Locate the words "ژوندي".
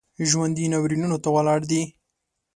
0.29-0.65